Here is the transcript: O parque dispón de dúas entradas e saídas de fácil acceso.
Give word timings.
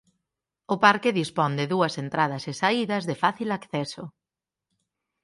O 0.73 0.75
parque 0.85 1.15
dispón 1.19 1.51
de 1.59 1.65
dúas 1.73 1.93
entradas 2.03 2.43
e 2.51 2.53
saídas 2.61 3.03
de 3.09 3.15
fácil 3.23 3.49
acceso. 3.59 4.03